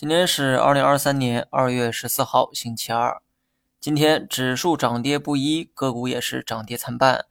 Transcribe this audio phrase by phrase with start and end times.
[0.00, 3.20] 今天是二零二三年二月十四号，星期二。
[3.78, 7.26] 今天指数涨跌不一，个股也是涨跌参半。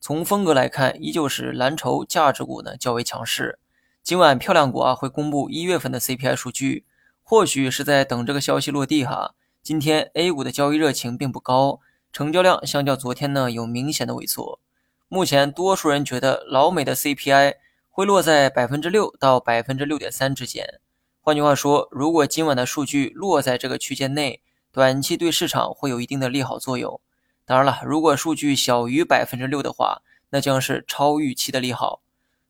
[0.00, 3.58] 从风格来看，依旧是蓝筹价值股呢较为强势。
[4.02, 6.86] 今晚漂亮股啊会公布一月份的 CPI 数据，
[7.22, 9.34] 或许是在等这个消息落地哈。
[9.62, 11.80] 今天 A 股的交易热情并不高，
[12.10, 14.58] 成交量相较昨天呢有明显的萎缩。
[15.08, 17.56] 目前多数人觉得老美的 CPI
[17.90, 20.80] 会落在百分之六到百分之六点三之间。
[21.26, 27.00] 换句话说，如果今晚的数据落在这个区间内，短期对市场会有一定的利好作用。
[27.46, 32.02] 当然了，如果数据小于百分之六的话，那将是超预期的利好。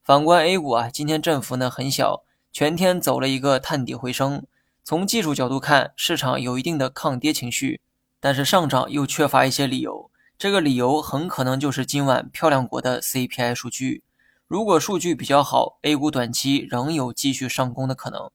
[0.03, 4.45] 反观 A 股啊，今天振幅呢很小，全天走了一个探底回升。
[4.83, 7.81] 从技术角度看，市场有一定的抗跌情绪，
[8.19, 10.11] 但是上涨又缺乏一些理由。
[10.37, 14.03] 这个理由很可能就是今晚漂亮国的 CPI 数据。
[14.49, 18.29] 如果数据比较好，A 股短期仍有继续上攻的可能。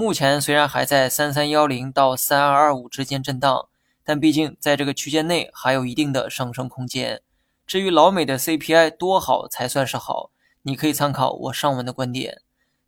[0.00, 3.68] 目前虽然还在三三幺零到三二二五之间震荡，
[4.02, 7.20] 但毕竟在这个区间内还有一定的上升空间。
[7.66, 10.30] 至于老美的 CPI 多好才算是好，
[10.62, 12.40] 你可以参考我上文的观点。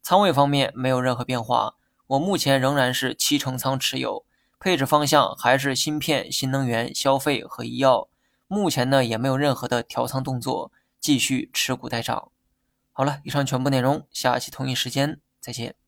[0.02, 1.74] 仓位方面没有任何变化，
[2.06, 4.24] 我目前仍然是七成仓持有，
[4.58, 8.08] 配置方向还是芯片、新能源、消费和医药。
[8.48, 12.30] 目前呢也没有任何的调仓动作，继续持股待涨。
[12.90, 15.81] 好了，以上全部内容，下期同一时间再见。